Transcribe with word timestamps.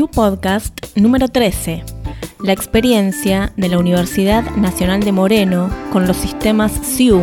SIU 0.00 0.08
Podcast 0.08 0.96
número 0.96 1.28
13. 1.28 1.84
La 2.42 2.54
experiencia 2.54 3.52
de 3.58 3.68
la 3.68 3.78
Universidad 3.78 4.42
Nacional 4.56 5.02
de 5.02 5.12
Moreno 5.12 5.68
con 5.92 6.06
los 6.06 6.16
sistemas 6.16 6.72
SIU, 6.72 7.22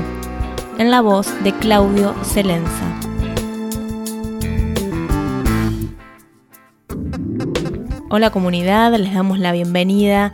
en 0.78 0.92
la 0.92 1.02
voz 1.02 1.28
de 1.44 1.54
Claudio 1.54 2.14
Celenza. 2.24 3.00
Hola 8.12 8.30
comunidad, 8.30 8.94
les 8.94 9.12
damos 9.12 9.40
la 9.40 9.54
bienvenida 9.54 10.32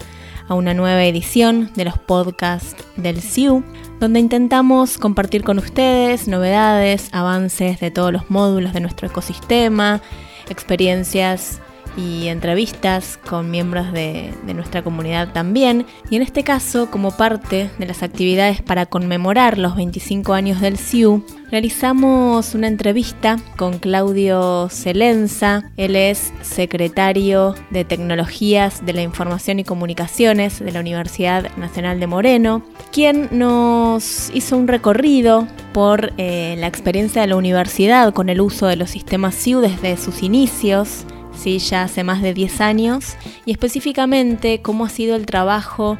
a 0.50 0.54
una 0.54 0.73
nueva 0.73 1.05
edición 1.05 1.71
de 1.75 1.86
los 1.86 1.98
podcasts 1.98 2.75
del 2.98 3.21
SIU, 3.21 3.64
donde 4.02 4.20
intentamos 4.20 4.98
compartir 4.98 5.46
con 5.46 5.60
ustedes 5.60 6.27
novedades, 6.27 7.07
avances 7.13 7.80
de 7.80 7.90
todos 7.90 8.12
los 8.12 8.30
módulos 8.30 8.73
de 8.73 8.82
nuestro 8.82 9.07
ecosistema, 9.07 10.02
experiencias 10.49 11.62
y 11.98 12.28
entrevistas 12.28 13.18
con 13.18 13.52
miembros 13.52 13.92
de, 13.92 14.34
nuestra 14.54 14.84
comunidad 14.84 15.34
también. 15.34 15.86
Y 16.10 16.16
en 16.16 16.22
este 16.22 16.44
caso, 16.44 16.92
como 16.92 17.12
parte 17.12 17.70
de 17.80 17.86
las 17.86 18.04
actividades 18.04 18.62
para 18.62 18.86
conmemorar 18.86 19.58
los 19.58 19.76
25 19.76 20.34
años 20.34 20.62
del 20.62 20.78
CIU, 20.78 21.26
realizamos 21.50 22.54
una 22.56 22.68
entrevista 22.68 23.38
con 23.58 23.80
Claudio 23.80 24.70
Celenza. 24.70 25.72
Él 25.78 25.96
es 25.96 26.34
secretario 26.42 27.56
de 27.72 27.86
Tecnologías 27.86 28.86
de 28.86 28.94
la 28.94 29.02
Información 29.02 29.60
y 29.60 29.64
Comunicaciones 29.64 30.60
de 30.60 30.72
la 30.72 30.80
Universidad 30.80 31.55
Nacional 31.58 32.00
de 32.00 32.08
Moreno, 32.08 32.64
quien 32.91 33.30
nos 33.32 34.30
hizo 34.34 34.58
un 34.58 34.68
recorrido 34.68 35.48
por 35.74 36.14
eh, 36.18 36.55
la 36.60 36.68
experiencia 36.68 37.22
de 37.22 37.28
la 37.28 37.35
universidad 37.35 38.13
con 38.13 38.30
el 38.30 38.41
uso 38.41 38.68
de 38.68 38.76
los 38.76 38.91
sistemas 38.91 39.35
CIU 39.35 39.62
desde 39.62 39.98
sus 39.98 40.22
inicios 40.22 41.05
¿sí? 41.35 41.59
ya 41.59 41.84
hace 41.84 42.03
más 42.03 42.21
de 42.21 42.34
10 42.34 42.62
años, 42.62 43.15
y 43.45 43.51
específicamente 43.51 44.62
cómo 44.62 44.85
ha 44.85 44.89
sido 44.89 45.15
el 45.15 45.26
trabajo 45.26 45.98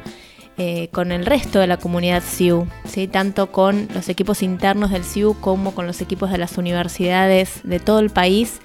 eh, 0.56 0.88
con 0.92 1.10
el 1.10 1.26
resto 1.26 1.58
de 1.58 1.66
la 1.66 1.78
comunidad 1.78 2.22
SIU, 2.22 2.66
¿sí? 2.84 3.08
tanto 3.08 3.50
con 3.50 3.88
los 3.92 4.08
equipos 4.08 4.42
internos 4.42 4.90
del 4.90 5.04
SIU 5.04 5.34
como 5.40 5.74
con 5.74 5.86
los 5.86 6.00
equipos 6.00 6.30
de 6.30 6.38
las 6.38 6.58
universidades 6.58 7.60
de 7.64 7.80
todo 7.80 7.98
el 7.98 8.10
país, 8.10 8.60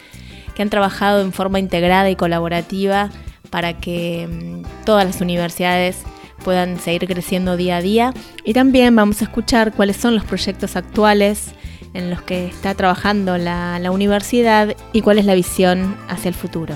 que 0.56 0.62
han 0.62 0.70
trabajado 0.70 1.22
en 1.22 1.34
forma 1.34 1.60
integrada 1.60 2.10
y 2.10 2.16
colaborativa 2.16 3.10
para 3.50 3.74
que 3.74 4.28
mm, 4.28 4.86
todas 4.86 5.06
las 5.06 5.22
universidades 5.22 6.04
puedan 6.44 6.80
seguir 6.80 7.08
creciendo 7.08 7.58
día 7.58 7.78
a 7.78 7.82
día. 7.82 8.14
Y 8.44 8.54
también 8.54 8.96
vamos 8.96 9.22
a 9.22 9.26
escuchar 9.26 9.74
cuáles 9.74 9.98
son 9.98 10.16
los 10.16 10.24
proyectos 10.26 10.76
actuales 10.76 11.54
en 11.94 12.10
los 12.10 12.22
que 12.22 12.48
está 12.48 12.76
trabajando 12.76 13.38
la, 13.38 13.80
universidad 13.92 14.76
y 14.94 15.02
cuál 15.02 15.20
es 15.20 15.26
la 15.26 15.36
visión 15.36 15.96
hacia 16.08 16.30
el 16.30 16.36
futuro. 16.36 16.76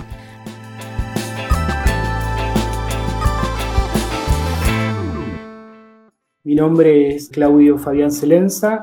Mi 6.43 6.55
nombre 6.55 7.15
es 7.15 7.29
Claudio 7.29 7.77
Fabián 7.77 8.11
Celenza, 8.11 8.81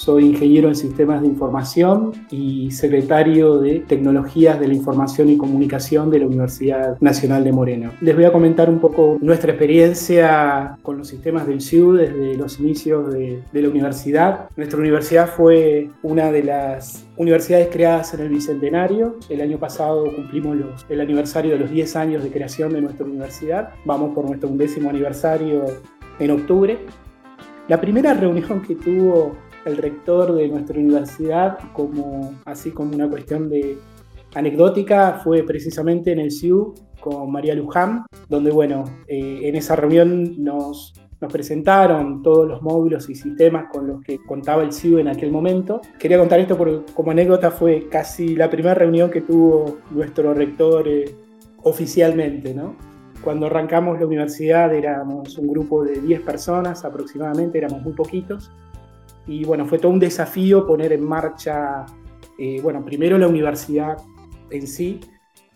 soy 0.00 0.24
ingeniero 0.24 0.68
en 0.68 0.74
sistemas 0.74 1.20
de 1.20 1.26
información 1.26 2.12
y 2.30 2.70
secretario 2.70 3.58
de 3.58 3.80
tecnologías 3.80 4.58
de 4.58 4.66
la 4.66 4.72
información 4.72 5.28
y 5.28 5.36
comunicación 5.36 6.10
de 6.10 6.20
la 6.20 6.26
Universidad 6.26 6.96
Nacional 7.00 7.44
de 7.44 7.52
Moreno. 7.52 7.92
Les 8.00 8.14
voy 8.14 8.24
a 8.24 8.32
comentar 8.32 8.70
un 8.70 8.78
poco 8.78 9.18
nuestra 9.20 9.50
experiencia 9.50 10.78
con 10.80 10.96
los 10.96 11.06
sistemas 11.06 11.46
del 11.46 11.60
SIU 11.60 11.92
desde 11.92 12.34
los 12.34 12.58
inicios 12.60 13.12
de, 13.12 13.42
la 13.52 13.68
universidad. 13.68 14.48
Nuestra 14.56 14.78
universidad 14.78 15.28
fue 15.28 15.90
una 16.02 16.32
de 16.32 16.44
las 16.44 17.04
universidades 17.18 17.68
creadas 17.70 18.14
en 18.14 18.20
el 18.20 18.30
Bicentenario. 18.30 19.16
El 19.28 19.42
año 19.42 19.58
pasado 19.58 20.04
cumplimos 20.16 20.56
el 20.88 21.02
aniversario 21.02 21.52
de 21.52 21.58
los 21.58 21.70
10 21.70 21.96
años 21.96 22.24
de 22.24 22.30
creación 22.30 22.72
de 22.72 22.80
nuestra 22.80 23.04
universidad. 23.04 23.74
Vamos 23.84 24.14
por 24.14 24.24
nuestro 24.24 24.48
undécimo 24.48 24.88
aniversario 24.88 25.66
en 26.18 26.30
octubre. 26.30 26.78
La 27.68 27.78
primera 27.78 28.14
reunión 28.14 28.62
que 28.62 28.74
tuvo 28.76 29.36
el 29.64 29.76
rector 29.76 30.34
de 30.34 30.48
nuestra 30.48 30.78
universidad, 30.78 31.58
como, 31.72 32.34
así 32.44 32.70
como 32.70 32.94
una 32.94 33.08
cuestión 33.08 33.48
de 33.48 33.78
anecdótica, 34.34 35.20
fue 35.22 35.42
precisamente 35.42 36.12
en 36.12 36.20
el 36.20 36.30
CIU 36.30 36.74
con 37.00 37.30
María 37.30 37.54
Luján, 37.54 38.04
donde, 38.28 38.50
bueno, 38.50 38.84
eh, 39.08 39.40
en 39.44 39.56
esa 39.56 39.76
reunión 39.76 40.42
nos, 40.42 40.94
presentaron 41.30 42.22
todos 42.22 42.48
los 42.48 42.62
módulos 42.62 43.10
y 43.10 43.14
sistemas 43.14 43.66
con 43.70 43.86
los 43.86 44.00
que 44.00 44.18
contaba 44.24 44.62
el 44.62 44.72
CIU 44.72 44.98
en 44.98 45.08
aquel 45.08 45.30
momento. 45.30 45.82
Quería 45.98 46.18
contar 46.18 46.40
esto 46.40 46.56
porque 46.56 46.80
como 46.94 47.10
anécdota 47.10 47.50
fue 47.50 47.88
casi 47.90 48.34
la 48.34 48.48
primera 48.48 48.74
reunión 48.74 49.10
que 49.10 49.20
tuvo 49.20 49.80
nuestro 49.90 50.32
rector 50.32 50.88
eh, 50.88 51.14
oficialmente, 51.62 52.54
¿no? 52.54 52.74
Cuando 53.22 53.46
arrancamos 53.46 54.00
la 54.00 54.06
universidad 54.06 54.74
éramos 54.74 55.36
un 55.36 55.48
grupo 55.48 55.84
de 55.84 56.00
10 56.00 56.22
personas 56.22 56.86
aproximadamente, 56.86 57.58
éramos 57.58 57.82
muy 57.82 57.92
poquitos, 57.92 58.50
y 59.30 59.44
bueno, 59.44 59.64
fue 59.64 59.78
todo 59.78 59.92
un 59.92 60.00
desafío 60.00 60.66
poner 60.66 60.92
en 60.92 61.04
marcha, 61.04 61.86
eh, 62.36 62.60
bueno, 62.60 62.84
primero 62.84 63.16
la 63.16 63.28
universidad 63.28 63.96
en 64.50 64.66
sí 64.66 64.98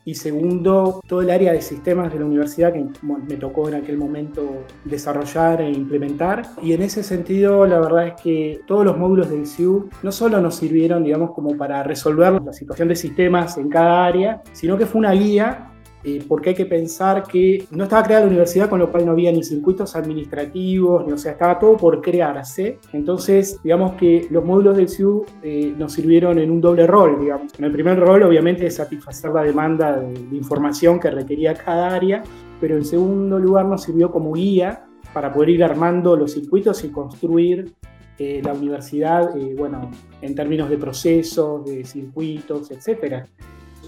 y 0.04 0.14
segundo 0.14 1.00
todo 1.08 1.22
el 1.22 1.30
área 1.30 1.52
de 1.52 1.60
sistemas 1.60 2.12
de 2.12 2.20
la 2.20 2.24
universidad 2.24 2.72
que 2.72 2.86
me 3.26 3.34
tocó 3.34 3.68
en 3.68 3.74
aquel 3.74 3.98
momento 3.98 4.64
desarrollar 4.84 5.60
e 5.60 5.70
implementar. 5.72 6.50
Y 6.62 6.72
en 6.72 6.82
ese 6.82 7.02
sentido, 7.02 7.66
la 7.66 7.80
verdad 7.80 8.06
es 8.06 8.22
que 8.22 8.60
todos 8.64 8.84
los 8.84 8.96
módulos 8.96 9.28
del 9.28 9.44
CIU 9.44 9.88
no 10.04 10.12
solo 10.12 10.40
nos 10.40 10.54
sirvieron, 10.54 11.02
digamos, 11.02 11.32
como 11.32 11.56
para 11.56 11.82
resolver 11.82 12.40
la 12.42 12.52
situación 12.52 12.86
de 12.86 12.94
sistemas 12.94 13.58
en 13.58 13.68
cada 13.70 14.06
área, 14.06 14.40
sino 14.52 14.78
que 14.78 14.86
fue 14.86 15.00
una 15.00 15.12
guía 15.12 15.73
eh, 16.06 16.22
porque 16.28 16.50
hay 16.50 16.54
que 16.54 16.66
pensar 16.66 17.22
que 17.22 17.66
no 17.70 17.84
estaba 17.84 18.02
creada 18.02 18.24
la 18.24 18.30
universidad, 18.30 18.68
con 18.68 18.78
lo 18.78 18.92
cual 18.92 19.06
no 19.06 19.12
había 19.12 19.32
ni 19.32 19.42
circuitos 19.42 19.96
administrativos, 19.96 21.06
ni, 21.06 21.12
o 21.12 21.16
sea, 21.16 21.32
estaba 21.32 21.58
todo 21.58 21.78
por 21.78 22.02
crearse. 22.02 22.78
Entonces, 22.92 23.58
digamos 23.64 23.94
que 23.94 24.26
los 24.30 24.44
módulos 24.44 24.76
del 24.76 24.90
CIU 24.90 25.24
eh, 25.42 25.74
nos 25.78 25.94
sirvieron 25.94 26.38
en 26.38 26.50
un 26.50 26.60
doble 26.60 26.86
rol, 26.86 27.18
digamos. 27.20 27.58
En 27.58 27.64
el 27.64 27.72
primer 27.72 27.98
rol, 27.98 28.22
obviamente, 28.22 28.66
es 28.66 28.74
satisfacer 28.74 29.30
la 29.30 29.44
demanda 29.44 29.96
de, 29.96 30.12
información 30.36 31.00
que 31.00 31.10
requería 31.10 31.54
cada 31.54 31.94
área, 31.94 32.22
pero 32.60 32.76
en 32.76 32.84
segundo 32.84 33.38
lugar 33.38 33.64
nos 33.64 33.84
sirvió 33.84 34.10
como 34.10 34.34
guía 34.34 34.84
para 35.14 35.32
poder 35.32 35.48
ir 35.50 35.64
armando 35.64 36.16
los 36.16 36.32
circuitos 36.32 36.84
y 36.84 36.90
construir 36.90 37.72
eh, 38.18 38.42
la 38.44 38.52
universidad, 38.52 39.30
bueno, 39.56 39.90
en 40.20 40.34
términos 40.34 40.68
de 40.68 40.76
procesos, 40.76 41.64
de 41.64 41.82
circuitos, 41.84 42.70
etcétera 42.70 43.26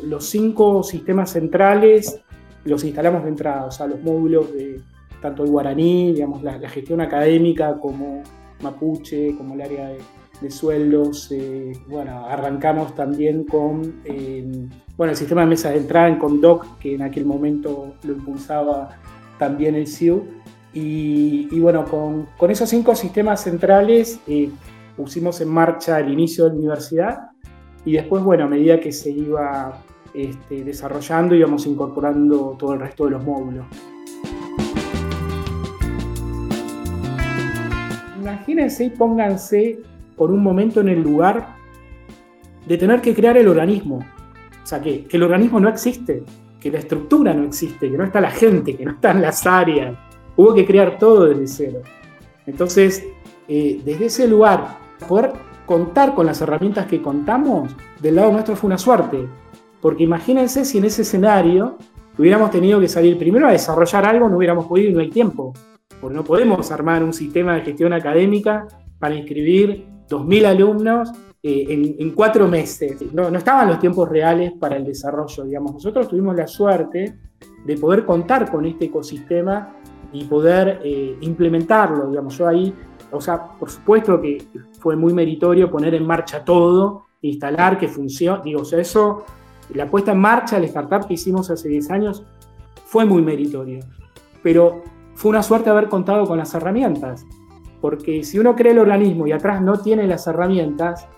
los 0.04 0.26
cinco 0.26 0.82
sistemas 0.82 1.30
centrales 1.30 2.20
los 2.64 2.84
instalamos 2.84 3.22
de 3.22 3.28
entrada, 3.28 3.66
o 3.66 3.70
sea, 3.70 3.86
los 3.86 4.02
módulos 4.02 4.52
de 4.52 4.80
tanto 5.20 5.44
el 5.44 5.50
guaraní, 5.50 6.12
digamos, 6.12 6.42
la, 6.42 6.58
gestión 6.68 7.00
académica 7.00 7.78
como 7.78 8.22
mapuche, 8.60 9.34
como 9.36 9.54
el 9.54 9.62
área 9.62 9.88
de, 10.40 10.50
sueldos. 10.50 11.32
Eh, 11.32 11.72
bueno, 11.88 12.26
arrancamos 12.26 12.94
también 12.94 13.44
con 13.44 14.00
eh, 14.04 14.68
bueno, 14.96 15.12
el 15.12 15.16
sistema 15.16 15.42
de 15.42 15.46
mesa 15.48 15.70
de 15.70 15.78
entrada 15.78 16.08
en 16.08 16.18
Condoc, 16.18 16.78
que 16.78 16.94
en 16.94 17.02
aquel 17.02 17.24
momento 17.24 17.94
lo 18.02 18.12
impulsaba 18.12 18.90
también 19.38 19.74
el 19.74 19.86
CIU. 19.86 20.24
Y, 20.72 21.58
bueno, 21.58 21.86
con, 21.86 22.26
con, 22.36 22.50
esos 22.50 22.68
cinco 22.68 22.94
sistemas 22.94 23.42
centrales 23.42 24.20
eh, 24.26 24.50
pusimos 24.94 25.40
en 25.40 25.48
marcha 25.48 25.98
el 26.00 26.12
inicio 26.12 26.44
de 26.44 26.50
la 26.50 26.56
universidad 26.56 27.18
y 27.86 27.92
después, 27.92 28.22
bueno, 28.22 28.44
a 28.44 28.48
medida 28.48 28.80
que 28.80 28.90
se 28.90 29.12
iba 29.12 29.80
este, 30.12 30.64
desarrollando 30.64 31.36
y 31.36 31.42
vamos 31.42 31.66
incorporando 31.66 32.56
todo 32.58 32.74
el 32.74 32.80
resto 32.80 33.04
de 33.04 33.12
los 33.12 33.24
módulos. 33.24 33.64
Imagínense 38.20 38.84
y 38.86 38.90
pónganse 38.90 39.78
por 40.16 40.32
un 40.32 40.42
momento 40.42 40.80
en 40.80 40.88
el 40.88 41.00
lugar 41.00 41.54
de 42.66 42.76
tener 42.76 43.00
que 43.00 43.14
crear 43.14 43.36
el 43.38 43.46
organismo. 43.46 44.00
O 44.64 44.66
sea, 44.66 44.80
que, 44.82 45.06
el 45.08 45.22
organismo 45.22 45.60
no 45.60 45.68
existe, 45.68 46.24
que 46.58 46.72
la 46.72 46.80
estructura 46.80 47.32
no 47.34 47.44
existe, 47.44 47.88
que 47.88 47.96
no 47.96 48.02
está 48.02 48.20
la 48.20 48.32
gente, 48.32 48.76
que 48.76 48.84
no 48.84 48.92
están 48.92 49.22
las 49.22 49.46
áreas. 49.46 49.96
Hubo 50.34 50.52
que 50.54 50.66
crear 50.66 50.98
todo 50.98 51.26
desde 51.26 51.46
cero. 51.46 51.82
Entonces, 52.46 53.06
eh, 53.46 53.80
desde 53.84 54.06
ese 54.06 54.26
lugar, 54.26 54.76
poder 55.06 55.34
contar 55.66 56.14
con 56.14 56.26
las 56.26 56.40
herramientas 56.40 56.86
que 56.86 57.02
contamos, 57.02 57.74
del 58.00 58.16
lado 58.16 58.32
nuestro 58.32 58.56
fue 58.56 58.68
una 58.68 58.78
suerte. 58.78 59.28
Porque 59.80 60.04
imagínense 60.04 60.64
si 60.64 60.78
en 60.78 60.84
ese 60.84 61.02
escenario 61.02 61.76
hubiéramos 62.18 62.50
tenido 62.50 62.80
que 62.80 62.88
salir 62.88 63.18
primero 63.18 63.46
a 63.46 63.52
desarrollar 63.52 64.06
algo, 64.06 64.28
no 64.28 64.38
hubiéramos 64.38 64.66
podido 64.66 64.90
y 64.90 64.94
no 64.94 65.00
hay 65.00 65.10
tiempo. 65.10 65.52
Porque 66.00 66.16
no 66.16 66.24
podemos 66.24 66.70
armar 66.70 67.02
un 67.02 67.12
sistema 67.12 67.54
de 67.54 67.62
gestión 67.62 67.92
académica 67.92 68.66
para 68.98 69.14
inscribir 69.14 69.86
2.000 70.08 70.46
alumnos 70.46 71.12
eh, 71.42 71.94
en, 71.98 72.10
cuatro 72.10 72.48
meses. 72.48 72.96
No, 73.12 73.28
estaban 73.28 73.68
los 73.68 73.78
tiempos 73.78 74.08
reales 74.08 74.52
para 74.58 74.76
el 74.76 74.84
desarrollo, 74.84 75.44
digamos. 75.44 75.74
Nosotros 75.74 76.08
tuvimos 76.08 76.34
la 76.34 76.48
suerte 76.48 77.18
de 77.64 77.76
poder 77.76 78.04
contar 78.04 78.50
con 78.50 78.66
este 78.66 78.86
ecosistema 78.86 79.76
y 80.12 80.24
poder 80.24 80.80
eh, 80.82 81.16
implementarlo, 81.20 82.08
digamos. 82.08 82.36
Yo 82.36 82.48
ahí, 82.48 82.74
o 83.12 83.20
sea, 83.20 83.42
por 83.58 83.70
supuesto 83.70 84.20
que 84.20 84.46
fue 84.80 84.96
muy 84.96 85.12
meritorio 85.12 85.70
poner 85.70 85.94
en 85.94 86.06
marcha 86.06 86.44
todo, 86.44 87.06
instalar 87.22 87.78
que 87.78 87.88
funcione, 87.88 88.42
digo, 88.44 88.60
o 88.60 88.64
sea, 88.64 88.80
eso 88.80 89.24
La 89.74 89.90
puesta 89.90 90.12
en 90.12 90.18
marcha, 90.18 90.58
el 90.58 90.64
startup 90.64 91.08
que 91.08 91.14
hicimos 91.14 91.50
hace 91.50 91.68
10 91.68 91.90
años, 91.90 92.22
fue 92.84 93.04
muy 93.04 93.20
meritorio, 93.20 93.80
pero 94.42 94.82
fue 95.14 95.30
una 95.30 95.42
suerte 95.42 95.70
haber 95.70 95.88
contado 95.88 96.24
con 96.24 96.38
las 96.38 96.54
herramientas, 96.54 97.26
porque 97.80 98.22
si 98.22 98.38
uno 98.38 98.54
cree 98.54 98.72
el 98.72 98.78
organismo 98.78 99.26
y 99.26 99.32
atrás 99.32 99.60
no 99.60 99.78
tiene 99.80 100.06
las 100.06 100.26
herramientas, 100.28 101.08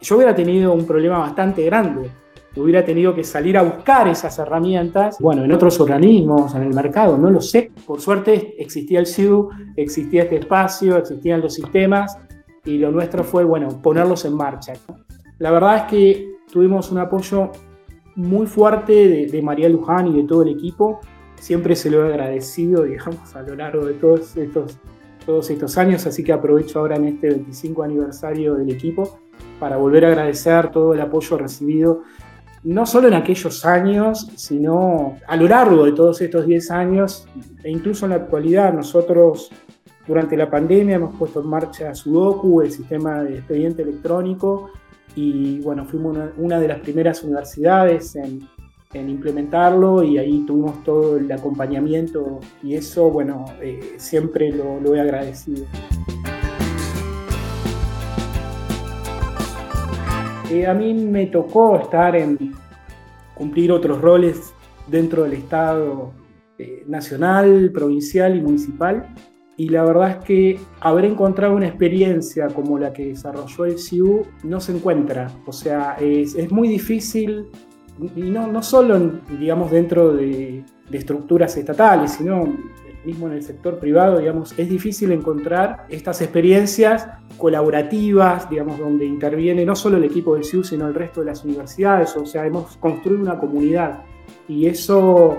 yo 0.00 0.16
hubiera 0.16 0.34
tenido 0.34 0.72
un 0.72 0.86
problema 0.86 1.18
bastante 1.18 1.64
grande. 1.64 2.10
Hubiera 2.56 2.84
tenido 2.84 3.14
que 3.14 3.24
salir 3.24 3.56
a 3.56 3.62
buscar 3.62 4.08
esas 4.08 4.38
herramientas, 4.38 5.16
bueno, 5.20 5.44
en 5.44 5.52
otros 5.52 5.80
organismos, 5.80 6.54
en 6.54 6.64
el 6.64 6.74
mercado, 6.74 7.16
no 7.16 7.30
lo 7.30 7.40
sé. 7.40 7.61
Por 7.86 8.00
suerte 8.00 8.54
existía 8.58 9.00
el 9.00 9.06
SIU, 9.06 9.50
existía 9.76 10.22
este 10.22 10.36
espacio, 10.36 10.96
existían 10.96 11.40
los 11.40 11.54
sistemas 11.54 12.18
y 12.64 12.78
lo 12.78 12.90
nuestro 12.90 13.24
fue, 13.24 13.44
bueno, 13.44 13.80
ponerlos 13.82 14.24
en 14.24 14.34
marcha. 14.34 14.74
La 15.38 15.50
verdad 15.50 15.76
es 15.78 15.82
que 15.84 16.34
tuvimos 16.52 16.92
un 16.92 16.98
apoyo 16.98 17.50
muy 18.14 18.46
fuerte 18.46 18.92
de, 18.92 19.26
de 19.26 19.42
María 19.42 19.68
Luján 19.68 20.06
y 20.08 20.16
de 20.16 20.24
todo 20.24 20.42
el 20.42 20.50
equipo. 20.50 21.00
Siempre 21.36 21.74
se 21.74 21.90
lo 21.90 22.06
he 22.06 22.08
agradecido, 22.08 22.82
digamos, 22.84 23.34
a 23.34 23.42
lo 23.42 23.56
largo 23.56 23.84
de 23.84 23.94
todos 23.94 24.36
estos, 24.36 24.78
todos 25.26 25.50
estos 25.50 25.76
años, 25.78 26.06
así 26.06 26.22
que 26.22 26.32
aprovecho 26.32 26.78
ahora 26.78 26.96
en 26.96 27.06
este 27.06 27.30
25 27.30 27.82
aniversario 27.82 28.54
del 28.54 28.70
equipo 28.70 29.18
para 29.58 29.76
volver 29.76 30.04
a 30.04 30.08
agradecer 30.08 30.70
todo 30.70 30.94
el 30.94 31.00
apoyo 31.00 31.38
recibido, 31.38 32.02
no 32.64 32.86
solo 32.86 33.08
en 33.08 33.14
aquellos 33.14 33.64
años, 33.64 34.28
sino 34.36 35.16
a 35.26 35.36
lo 35.36 35.48
largo 35.48 35.84
de 35.84 35.92
todos 35.92 36.20
estos 36.20 36.46
10 36.46 36.70
años 36.70 37.26
e 37.62 37.70
incluso 37.70 38.06
en 38.06 38.10
la 38.10 38.16
actualidad. 38.16 38.72
Nosotros 38.72 39.50
durante 40.06 40.36
la 40.36 40.50
pandemia 40.50 40.96
hemos 40.96 41.16
puesto 41.16 41.40
en 41.40 41.48
marcha 41.48 41.94
Sudoku, 41.94 42.62
el 42.62 42.70
sistema 42.70 43.22
de 43.22 43.38
expediente 43.38 43.82
electrónico, 43.82 44.70
y 45.14 45.60
bueno, 45.60 45.84
fuimos 45.84 46.16
una, 46.38 46.58
de 46.58 46.68
las 46.68 46.80
primeras 46.80 47.22
universidades 47.22 48.16
en, 48.16 48.48
implementarlo 48.94 50.02
y 50.02 50.18
ahí 50.18 50.44
tuvimos 50.46 50.84
todo 50.84 51.16
el 51.16 51.30
acompañamiento 51.32 52.40
y 52.62 52.74
eso, 52.74 53.08
bueno, 53.08 53.46
eh, 53.62 53.94
siempre 53.96 54.52
lo, 54.52 54.80
lo 54.80 54.94
he 54.94 55.00
agradecido. 55.00 55.64
Eh, 60.50 60.66
a 60.66 60.74
mí 60.74 60.94
me 60.94 61.26
tocó 61.26 61.78
estar 61.78 62.16
en 62.16 62.54
cumplir 63.34 63.72
otros 63.72 64.00
roles 64.00 64.52
dentro 64.86 65.24
del 65.24 65.34
Estado 65.34 66.12
eh, 66.58 66.84
nacional, 66.86 67.70
provincial 67.72 68.36
y 68.36 68.40
municipal. 68.40 69.06
Y 69.56 69.68
la 69.68 69.84
verdad 69.84 70.10
es 70.10 70.24
que 70.24 70.60
haber 70.80 71.04
encontrado 71.04 71.54
una 71.54 71.66
experiencia 71.66 72.48
como 72.48 72.78
la 72.78 72.92
que 72.92 73.06
desarrolló 73.06 73.64
el 73.66 73.78
CIU 73.78 74.22
no 74.44 74.60
se 74.60 74.72
encuentra. 74.72 75.30
O 75.46 75.52
sea, 75.52 75.96
es, 76.00 76.50
muy 76.50 76.68
difícil, 76.68 77.46
y 78.16 78.22
no, 78.22 78.46
no 78.46 78.62
solo, 78.62 79.20
digamos, 79.38 79.70
dentro 79.70 80.14
de, 80.14 80.64
de 80.90 80.98
estructuras 80.98 81.56
estatales, 81.56 82.12
sino 82.12 82.44
mismo 83.04 83.26
en 83.26 83.34
el 83.34 83.42
sector 83.42 83.78
privado, 83.78 84.18
digamos, 84.18 84.56
es 84.58 84.68
difícil 84.68 85.12
encontrar 85.12 85.86
estas 85.88 86.20
experiencias 86.20 87.08
colaborativas, 87.36 88.48
digamos, 88.48 88.78
donde 88.78 89.04
interviene 89.04 89.64
no 89.64 89.74
solo 89.74 89.96
el 89.96 90.04
equipo 90.04 90.34
del 90.34 90.44
CIU, 90.44 90.64
sino 90.64 90.86
el 90.86 90.94
resto 90.94 91.20
de 91.20 91.26
las 91.26 91.44
universidades, 91.44 92.16
o 92.16 92.26
sea, 92.26 92.46
hemos 92.46 92.76
construido 92.76 93.22
una 93.22 93.38
comunidad. 93.38 94.02
Y 94.48 94.66
eso 94.66 95.38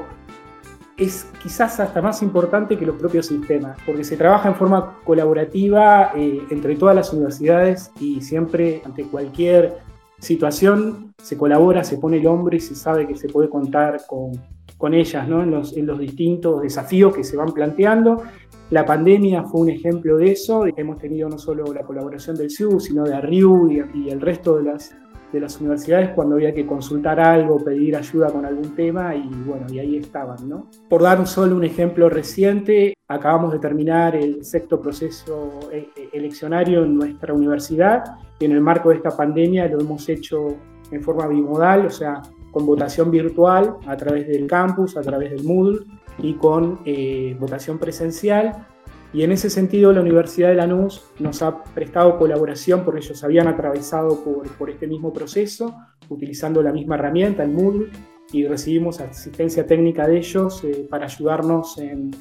es 0.98 1.28
quizás 1.42 1.80
hasta 1.80 2.02
más 2.02 2.22
importante 2.22 2.78
que 2.78 2.86
los 2.86 2.96
propios 2.96 3.28
sistemas, 3.28 3.78
porque 3.86 4.04
se 4.04 4.18
trabaja 4.18 4.50
en 4.50 4.56
forma 4.56 5.00
colaborativa 5.04 6.12
eh, 6.16 6.42
entre 6.50 6.76
todas 6.76 6.96
las 6.96 7.12
universidades 7.14 7.92
y 8.00 8.22
siempre 8.22 8.82
ante 8.86 9.04
cualquier 9.06 9.80
situación 10.20 11.14
se 11.22 11.38
colabora, 11.38 11.84
se 11.84 11.98
pone 11.98 12.18
el 12.18 12.28
hombro 12.28 12.56
y 12.56 12.60
se 12.60 12.76
sabe 12.76 13.08
que 13.08 13.16
se 13.16 13.28
puede 13.28 13.50
contar 13.50 14.02
con, 14.08 14.32
con 14.78 14.94
ellas 14.94 15.28
¿no? 15.28 15.44
en, 15.44 15.52
los, 15.52 15.76
en 15.78 15.86
los 15.86 16.00
distintos 16.00 16.62
desafíos 16.62 17.16
que 17.16 17.24
se 17.24 17.38
van 17.38 17.54
planteando. 17.54 18.24
La 18.70 18.86
pandemia 18.86 19.44
fue 19.44 19.62
un 19.62 19.70
ejemplo 19.70 20.18
de 20.18 20.32
eso. 20.32 20.66
Hemos 20.76 20.98
tenido 20.98 21.30
no 21.30 21.38
solo 21.38 21.72
la 21.74 21.84
colaboración 21.84 22.36
del 22.36 22.50
CIU, 22.50 22.80
sino 22.80 23.04
de 23.04 23.14
ARIU 23.14 23.70
y, 23.72 24.10
el 24.10 24.20
resto 24.20 24.58
de 24.58 24.64
las, 24.64 24.96
de 25.32 25.40
las 25.40 25.60
universidades 25.60 26.10
cuando 26.16 26.36
había 26.36 26.54
que 26.54 26.66
consultar 26.66 27.20
algo, 27.20 27.64
pedir 27.64 27.96
ayuda 27.96 28.32
con 28.32 28.46
algún 28.46 28.76
tema 28.76 29.16
y 29.16 29.30
bueno, 29.46 29.68
y 29.72 29.80
ahí 29.80 29.98
estaban. 29.98 30.50
¿no? 30.50 30.68
Por 30.90 31.04
dar 31.04 31.26
solo 31.28 31.56
un 31.56 31.64
ejemplo 31.64 32.10
reciente, 32.10 32.96
acabamos 33.08 33.52
de 33.52 33.60
terminar 33.60 34.16
el 34.16 34.44
sexto 34.44 34.82
proceso 34.82 35.60
eh, 35.72 35.90
eh, 35.96 36.10
eleccionario 36.14 36.84
en 36.84 36.96
nuestra 36.96 37.34
universidad 37.34 38.04
y 38.40 38.46
en 38.46 38.54
el 38.54 38.62
marco 38.62 38.90
de 38.90 38.96
esta 38.96 39.16
pandemia 39.16 39.68
lo 39.68 39.82
hemos 39.82 40.08
hecho 40.10 40.48
en 40.92 41.02
forma 41.02 41.28
bimodal, 41.28 41.86
o 41.86 41.90
sea, 41.90 42.22
con 42.54 42.66
votación 42.68 43.12
virtual 43.12 43.78
a 43.88 43.98
través 43.98 44.28
del 44.28 44.48
campus, 44.48 44.96
a 44.96 45.02
través 45.02 45.32
del 45.32 45.44
Moodle 45.44 45.80
y 46.20 46.36
con 46.36 46.80
eh, 46.86 47.36
votación 47.40 47.80
presencial. 47.80 48.68
Y 49.12 49.24
en 49.24 49.32
ese 49.32 49.50
sentido 49.50 49.92
la 49.92 50.02
Universidad 50.02 50.50
de 50.50 50.56
Lanús 50.56 51.04
nos 51.20 51.42
ha 51.42 51.64
prestado 51.64 52.18
colaboración 52.18 52.86
porque 52.86 53.02
ellos 53.02 53.24
habían 53.24 53.48
atravesado 53.48 54.24
por, 54.24 54.48
por 54.56 54.70
este 54.70 54.88
mismo 54.88 55.12
proceso, 55.12 55.76
utilizando 56.10 56.62
la 56.62 56.72
misma 56.72 56.96
herramienta, 56.96 57.44
el 57.44 57.52
Moodle, 57.52 57.90
y 58.32 58.48
recibimos 58.48 59.00
asistencia 59.00 59.66
técnica 59.66 60.08
de 60.08 60.18
ellos 60.18 60.64
eh, 60.64 60.88
para 60.90 61.06
ayudarnos 61.06 61.78
en, 61.80 62.12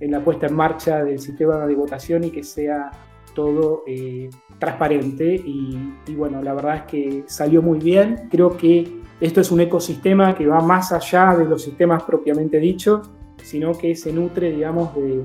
en, 0.00 0.10
la 0.10 0.22
puesta 0.24 0.46
en 0.46 0.54
marcha 0.54 1.04
del 1.04 1.18
sistema 1.18 1.66
de 1.66 1.74
votación 1.74 2.24
y 2.24 2.30
que 2.30 2.42
sea 2.42 2.90
todo 3.34 3.82
eh, 3.86 4.28
transparente. 4.58 5.34
Y, 5.34 5.94
y 6.06 6.14
bueno, 6.14 6.42
la 6.42 6.54
verdad 6.54 6.76
es 6.76 6.82
que 6.82 7.24
salió 7.26 7.62
muy 7.62 7.78
bien. 7.78 8.28
Creo 8.30 8.56
que 8.56 9.03
esto 9.20 9.40
es 9.40 9.50
un 9.50 9.60
ecosistema 9.60 10.34
que 10.34 10.46
va 10.46 10.60
más 10.60 10.92
allá 10.92 11.36
de 11.36 11.44
los 11.44 11.62
sistemas 11.62 12.02
propiamente 12.02 12.58
dichos, 12.58 13.10
sino 13.42 13.76
que 13.76 13.94
se 13.94 14.12
nutre, 14.12 14.52
digamos, 14.52 14.94
de, 14.94 15.24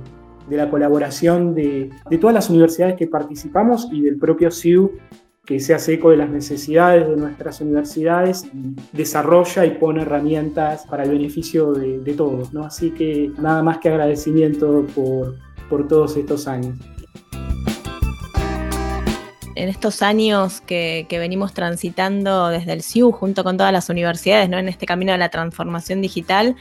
la 0.50 0.70
colaboración 0.70 1.54
de, 1.54 1.90
todas 2.20 2.34
las 2.34 2.50
universidades 2.50 2.96
que 2.96 3.08
participamos 3.08 3.88
y 3.92 4.02
del 4.02 4.18
propio 4.18 4.52
CIU, 4.52 4.92
que 5.46 5.60
se 5.60 5.74
hace 5.74 5.96
eco 5.96 6.12
de 6.12 6.18
las 6.18 6.30
necesidades 6.30 7.08
de 7.08 7.16
nuestras 7.16 7.62
universidades 7.62 8.46
y 8.46 8.76
desarrolla 8.92 9.66
y 9.66 9.72
pone 9.72 10.04
herramientas 10.04 10.86
para 10.88 11.04
el 11.04 11.12
beneficio 11.12 11.74
de, 11.74 12.14
todos. 12.14 12.54
¿no? 12.54 12.64
Así 12.64 12.92
que 12.92 13.32
nada 13.40 13.64
más 13.64 13.80
que 13.80 13.90
agradecimiento 13.90 14.86
por, 14.94 15.36
por 15.70 15.88
todos 15.88 16.18
estos 16.18 16.48
años 16.48 16.76
en 19.60 19.68
estos 19.68 20.02
años 20.02 20.62
que, 20.62 21.06
venimos 21.10 21.54
transitando 21.54 22.48
desde 22.48 22.72
el 22.72 22.82
CIU 22.82 23.12
junto 23.12 23.44
con 23.44 23.58
todas 23.58 23.74
las 23.74 23.90
universidades, 23.90 24.48
¿no? 24.48 24.58
En 24.58 24.70
este 24.70 24.86
camino 24.86 25.12
de 25.12 25.18
la 25.18 25.28
transformación 25.28 26.02
digital, 26.02 26.56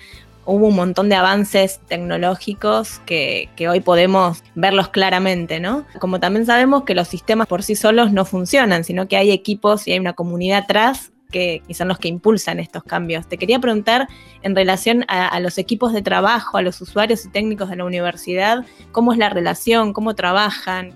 hubo 0.45 0.67
un 0.67 0.75
montón 0.75 1.09
de 1.09 1.15
avances 1.15 1.79
tecnológicos 1.87 2.99
que, 3.07 3.49
hoy 3.71 3.79
podemos 3.81 4.43
verlos 4.57 4.89
claramente, 4.89 5.61
¿no? 5.61 5.87
Como 6.01 6.19
también 6.19 6.45
sabemos 6.45 6.83
que 6.83 6.97
los 6.97 7.07
sistemas 7.07 7.47
por 7.47 7.63
sí 7.63 7.77
solos 7.77 8.13
no 8.13 8.25
funcionan, 8.25 8.83
sino 8.83 9.07
que 9.07 9.17
hay 9.17 9.31
equipos 9.31 9.87
y 9.87 9.93
hay 9.93 10.01
una 10.01 10.15
comunidad 10.15 10.65
atrás 10.65 11.13
que, 11.31 11.63
son 11.71 11.87
los 11.87 12.01
que 12.01 12.09
impulsan 12.09 12.59
estos 12.59 12.83
cambios. 12.83 13.29
Te 13.29 13.39
quería 13.39 13.61
preguntar 13.61 14.09
en 14.43 14.57
relación 14.57 15.05
a, 15.07 15.29
a, 15.29 15.39
los 15.39 15.59
equipos 15.59 15.93
de 15.93 16.03
trabajo, 16.03 16.59
a 16.59 16.63
los 16.63 16.81
usuarios 16.81 17.25
y 17.25 17.29
técnicos 17.29 17.71
de 17.71 17.77
la 17.77 17.85
universidad, 17.85 18.65
¿cómo 18.91 19.13
es 19.13 19.19
la 19.19 19.29
relación? 19.29 19.93
¿Cómo 19.93 20.17
trabajan? 20.17 20.95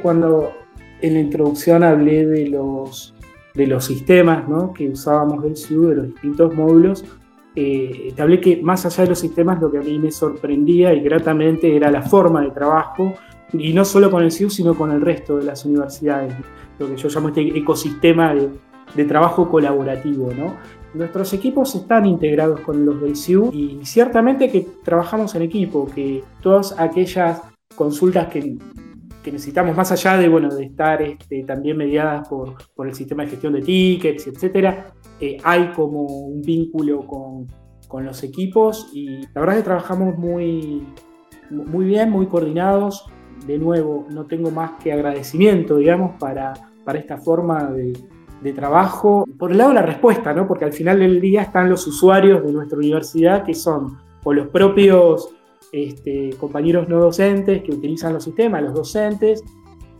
Cuando 0.00 0.54
en 1.00 1.14
la 1.14 1.20
introducción 1.20 1.82
hablé 1.82 2.26
de 2.26 2.48
los, 2.48 3.14
de 3.54 3.66
los 3.66 3.84
sistemas 3.84 4.44
que 4.74 4.88
usábamos 4.88 5.42
del 5.42 5.56
SIU, 5.56 5.88
de 5.88 5.94
los 5.94 6.06
distintos 6.08 6.54
módulos. 6.54 7.04
Eh, 7.54 8.12
te 8.14 8.22
hablé 8.22 8.40
que 8.40 8.62
más 8.62 8.86
allá 8.86 9.04
de 9.04 9.10
los 9.10 9.18
sistemas, 9.18 9.60
lo 9.60 9.70
que 9.70 9.78
a 9.78 9.82
mí 9.82 9.98
me 9.98 10.10
sorprendía 10.10 10.92
y 10.94 11.00
gratamente 11.00 11.74
era 11.74 11.90
la 11.90 12.02
forma 12.02 12.42
de 12.42 12.50
trabajo, 12.50 13.14
y 13.52 13.72
no 13.72 13.84
solo 13.84 14.10
con 14.10 14.22
el 14.22 14.30
SIU, 14.30 14.50
sino 14.50 14.74
con 14.74 14.92
el 14.92 15.00
resto 15.00 15.38
de 15.38 15.44
las 15.44 15.64
universidades, 15.64 16.34
lo 16.78 16.86
que 16.86 16.96
yo 16.96 17.08
llamo 17.08 17.28
este 17.28 17.58
ecosistema 17.58 18.34
de, 18.34 18.50
de 18.94 19.04
trabajo 19.04 19.48
colaborativo. 19.50 20.30
¿no? 20.32 20.56
Nuestros 20.94 21.32
equipos 21.32 21.74
están 21.74 22.06
integrados 22.06 22.60
con 22.60 22.84
los 22.84 23.00
del 23.00 23.16
SIU 23.16 23.50
y 23.52 23.80
ciertamente 23.84 24.50
que 24.50 24.66
trabajamos 24.84 25.34
en 25.34 25.42
equipo, 25.42 25.86
que 25.86 26.22
todas 26.42 26.78
aquellas 26.78 27.42
consultas 27.74 28.28
que 28.28 28.56
necesitamos, 29.26 29.76
más 29.76 29.90
allá 29.92 30.16
de, 30.16 30.28
bueno, 30.28 30.54
de 30.54 30.64
estar 30.64 31.02
este, 31.02 31.44
también 31.44 31.76
mediadas 31.76 32.28
por, 32.28 32.56
por, 32.74 32.86
el 32.86 32.94
sistema 32.94 33.24
de 33.24 33.30
gestión 33.30 33.52
de 33.52 33.62
tickets, 33.62 34.26
etcétera, 34.26 34.92
eh, 35.20 35.38
hay 35.44 35.72
como 35.72 36.02
un 36.02 36.42
vínculo 36.42 37.06
con, 37.06 37.46
con, 37.88 38.04
los 38.04 38.22
equipos 38.22 38.90
y 38.92 39.22
la 39.34 39.40
verdad 39.40 39.56
es 39.56 39.62
que 39.62 39.66
trabajamos 39.66 40.16
muy, 40.16 40.86
muy 41.50 41.86
bien, 41.86 42.10
muy 42.10 42.26
coordinados. 42.26 43.06
De 43.46 43.58
nuevo, 43.58 44.06
no 44.10 44.26
tengo 44.26 44.50
más 44.50 44.72
que 44.82 44.92
agradecimiento, 44.92 45.76
digamos, 45.76 46.18
para, 46.18 46.52
para 46.84 46.98
esta 46.98 47.18
forma 47.18 47.70
de, 47.70 47.92
de 48.42 48.52
trabajo. 48.52 49.24
Por 49.38 49.52
el 49.52 49.58
lado 49.58 49.70
de 49.70 49.76
la 49.76 49.82
respuesta, 49.82 50.32
¿no? 50.32 50.46
Porque 50.46 50.64
al 50.64 50.72
final 50.72 50.98
del 50.98 51.20
día 51.20 51.42
están 51.42 51.68
los 51.68 51.86
usuarios 51.86 52.44
de 52.44 52.52
nuestra 52.52 52.78
universidad 52.78 53.44
que 53.44 53.54
son 53.54 53.98
o 54.24 54.32
los 54.32 54.48
propios 54.48 55.30
este, 55.72 56.30
compañeros 56.38 56.88
no 56.88 57.00
docentes 57.00 57.62
que 57.62 57.72
utilizan 57.72 58.12
los 58.12 58.24
sistemas, 58.24 58.62
los 58.62 58.74
docentes, 58.74 59.44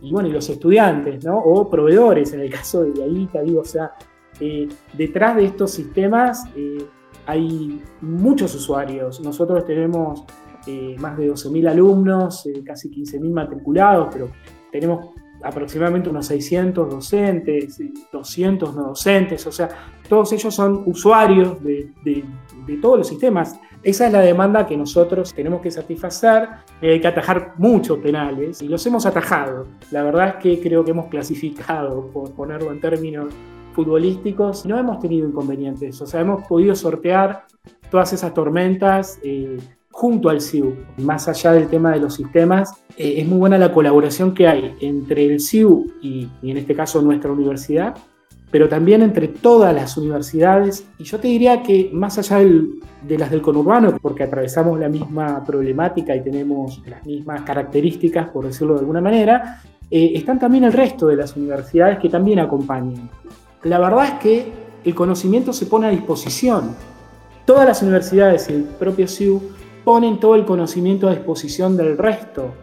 y 0.01 0.11
bueno, 0.11 0.29
los 0.29 0.49
estudiantes, 0.49 1.23
¿no? 1.25 1.37
O 1.37 1.69
proveedores, 1.69 2.33
en 2.33 2.41
el 2.41 2.49
caso 2.53 2.83
de 2.83 3.03
ahí, 3.03 3.29
digo, 3.45 3.61
o 3.61 3.65
sea, 3.65 3.91
eh, 4.39 4.67
detrás 4.93 5.35
de 5.35 5.45
estos 5.45 5.71
sistemas 5.71 6.45
eh, 6.55 6.85
hay 7.25 7.81
muchos 8.01 8.55
usuarios. 8.55 9.19
Nosotros 9.21 9.65
tenemos 9.65 10.23
eh, 10.67 10.95
más 10.99 11.17
de 11.17 11.29
12.000 11.29 11.69
alumnos, 11.69 12.47
casi 12.65 12.89
15.000 12.89 13.31
matriculados, 13.31 14.09
pero 14.11 14.29
tenemos 14.71 15.07
aproximadamente 15.43 16.09
unos 16.09 16.27
600 16.27 16.89
docentes, 16.89 17.81
200 18.11 18.75
no 18.75 18.83
docentes, 18.89 19.45
o 19.47 19.51
sea, 19.51 19.69
todos 20.07 20.31
ellos 20.33 20.53
son 20.53 20.83
usuarios 20.85 21.61
de, 21.63 21.91
todos 22.81 22.99
los 22.99 23.07
sistemas. 23.07 23.59
Esa 23.81 24.07
es 24.07 24.13
la 24.13 24.19
demanda 24.19 24.67
que 24.67 24.75
nosotros 24.75 25.33
tenemos 25.33 25.61
que 25.61 25.71
satisfacer. 25.71 26.49
hay 26.81 26.99
que 26.99 27.07
atajar 27.07 27.53
muchos 27.57 27.99
penales 27.99 28.61
y 28.61 28.67
los 28.67 28.85
hemos 28.85 29.05
atajado. 29.05 29.67
La 29.91 30.03
verdad 30.03 30.29
es 30.29 30.35
que 30.35 30.59
creo 30.61 30.83
que 30.83 30.91
hemos 30.91 31.07
clasificado, 31.07 32.07
por 32.11 32.31
ponerlo 32.31 32.71
en 32.71 32.81
términos 32.81 33.33
futbolísticos, 33.73 34.65
no 34.65 34.77
hemos 34.77 34.99
tenido 34.99 35.27
inconvenientes. 35.27 36.01
O 36.01 36.05
sea, 36.05 36.21
hemos 36.21 36.45
podido 36.47 36.75
sortear 36.75 37.45
todas 37.89 38.11
esas 38.11 38.33
tormentas. 38.33 39.19
Eh, 39.23 39.57
junto 39.91 40.29
al 40.29 40.41
CIU. 40.41 40.75
Más 40.97 41.27
allá 41.27 41.53
del 41.53 41.67
tema 41.67 41.91
de 41.91 41.99
los 41.99 42.15
sistemas, 42.15 42.73
eh, 42.97 43.15
es 43.17 43.27
muy 43.27 43.37
buena 43.37 43.57
la 43.57 43.73
colaboración 43.73 44.33
que 44.33 44.47
hay 44.47 44.75
entre 44.81 45.25
el 45.25 45.39
CIU 45.39 45.87
y, 46.01 46.27
en 46.41 46.57
este 46.57 46.75
caso 46.75 47.01
nuestra 47.01 47.31
universidad, 47.31 47.95
pero 48.51 48.67
también 48.67 49.01
entre 49.01 49.27
todas 49.27 49.73
las 49.73 49.97
universidades. 49.97 50.85
Y 50.97 51.03
yo 51.03 51.19
te 51.19 51.27
diría 51.27 51.61
que 51.61 51.89
más 51.93 52.17
allá 52.17 52.39
de 52.39 53.17
las 53.17 53.29
del 53.29 53.41
conurbano, 53.41 53.97
porque 54.01 54.23
atravesamos 54.23 54.79
la 54.79 54.89
misma 54.89 55.43
problemática 55.43 56.15
y 56.15 56.23
tenemos 56.23 56.81
las 56.87 57.05
mismas 57.05 57.41
características, 57.41 58.29
por 58.29 58.45
decirlo 58.45 58.75
de 58.75 58.79
alguna 58.81 59.01
manera, 59.01 59.61
eh, 59.91 60.11
están 60.15 60.39
también 60.39 60.63
el 60.63 60.73
resto 60.73 61.07
de 61.07 61.15
las 61.15 61.35
universidades 61.35 61.99
que 61.99 62.09
también 62.09 62.39
acompañan. 62.39 63.09
La 63.63 63.79
verdad 63.79 64.05
es 64.05 64.13
que 64.13 64.51
el 64.83 64.95
conocimiento 64.95 65.51
se 65.51 65.65
pone 65.65 65.87
a 65.87 65.89
disposición. 65.89 66.75
Todas 67.45 67.67
las 67.67 67.81
universidades 67.81 68.49
y 68.49 68.53
el 68.53 68.63
propio 68.63 69.07
CIU 69.07 69.41
ponen 69.89 70.19
todo 70.19 70.35
el 70.35 70.45
conocimiento 70.45 71.07
a 71.07 71.15
disposición 71.15 71.75
del 71.75 71.97
resto. 71.97 72.53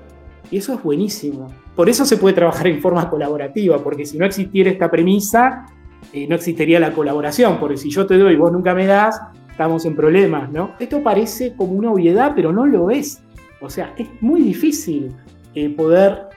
Y 0.49 0.59
eso 0.59 0.73
es 0.75 0.81
buenísimo. 0.81 1.49
Por 1.75 1.89
eso 1.89 2.05
se 2.05 2.19
puede 2.19 2.37
trabajar 2.37 2.69
en 2.69 2.81
forma 2.81 3.11
colaborativa, 3.11 3.83
porque 3.83 4.07
si 4.07 4.17
no 4.17 4.25
existiera 4.25 4.71
esta 4.71 4.89
premisa, 4.89 5.67
eh, 6.13 6.29
no 6.29 6.37
existiría 6.37 6.79
la 6.79 6.93
colaboración, 6.93 7.59
porque 7.59 7.79
si 7.79 7.91
yo 7.91 8.07
te 8.07 8.17
doy 8.17 8.35
y 8.35 8.37
vos 8.37 8.53
nunca 8.53 8.75
me 8.75 8.87
das, 8.87 9.21
estamos 9.51 9.85
en 9.87 9.97
problemas, 9.97 10.53
¿no? 10.53 10.77
Esto 10.79 11.03
parece 11.03 11.57
como 11.57 11.73
una 11.73 11.91
obviedad, 11.91 12.31
pero 12.37 12.53
no 12.53 12.65
lo 12.65 12.91
es. 12.91 13.21
O 13.61 13.69
sea, 13.69 13.93
es 13.99 14.07
muy 14.21 14.41
difícil 14.43 15.13
eh, 15.57 15.69
poder 15.71 16.29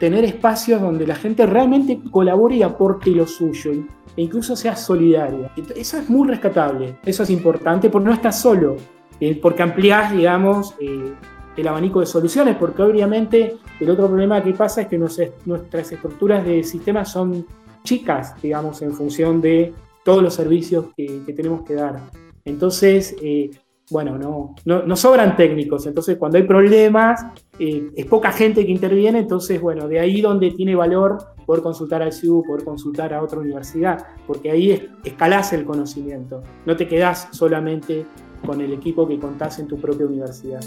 tener 0.00 0.24
espacios 0.24 0.80
donde 0.80 1.06
la 1.06 1.16
gente 1.16 1.44
realmente 1.44 2.00
colabore 2.10 2.56
y 2.56 2.62
aporte 2.62 3.10
lo 3.10 3.26
suyo 3.26 3.72
e 4.16 4.22
incluso 4.22 4.56
sea 4.56 4.76
solidaria. 4.76 5.52
Eso 5.76 5.98
es 5.98 6.08
muy 6.08 6.26
rescatable, 6.26 6.96
eso 7.04 7.22
es 7.22 7.28
importante 7.28 7.90
porque 7.90 8.08
no 8.08 8.14
estás 8.14 8.40
solo. 8.40 8.76
Eh, 9.20 9.38
porque 9.40 9.62
ampliás, 9.62 10.12
digamos, 10.12 10.74
eh, 10.80 11.12
el 11.56 11.68
abanico 11.68 12.00
de 12.00 12.06
soluciones, 12.06 12.56
porque 12.56 12.82
obviamente 12.82 13.56
el 13.80 13.90
otro 13.90 14.06
problema 14.06 14.42
que 14.42 14.52
pasa 14.52 14.82
es 14.82 14.88
que 14.88 14.98
nuestras 14.98 15.92
estructuras 15.92 16.44
de 16.44 16.62
sistemas 16.62 17.10
son 17.10 17.46
chicas, 17.82 18.40
digamos, 18.40 18.80
en 18.82 18.92
función 18.92 19.40
de 19.40 19.72
todos 20.04 20.22
los 20.22 20.34
servicios 20.34 20.86
que, 20.96 21.22
tenemos 21.34 21.62
que 21.62 21.74
dar. 21.74 22.00
Entonces, 22.44 23.16
eh, 23.20 23.50
bueno, 23.90 24.18
no, 24.18 24.54
no, 24.64 24.96
sobran 24.96 25.34
técnicos, 25.34 25.86
entonces 25.86 26.18
cuando 26.18 26.36
hay 26.36 26.44
problemas, 26.44 27.24
es 27.58 28.04
poca 28.04 28.30
gente 28.32 28.64
que 28.66 28.70
interviene, 28.70 29.20
entonces, 29.20 29.58
bueno, 29.60 29.88
de 29.88 29.98
ahí 29.98 30.20
donde 30.20 30.50
tiene 30.50 30.76
valor 30.76 31.16
poder 31.46 31.62
consultar 31.62 32.02
al 32.02 32.12
CIU, 32.12 32.42
poder 32.46 32.64
consultar 32.64 33.14
a 33.14 33.22
otra 33.22 33.38
universidad, 33.38 34.06
porque 34.26 34.50
ahí 34.50 34.90
escalás 35.04 35.54
el 35.54 35.64
conocimiento, 35.64 36.42
no 36.66 36.76
te 36.76 36.86
quedás 36.86 37.28
solamente 37.30 38.04
con 38.44 38.60
el 38.60 38.72
equipo 38.72 39.06
que 39.06 39.18
contás 39.18 39.58
en 39.58 39.68
tu 39.68 39.80
propia 39.80 40.06
universidad. 40.06 40.60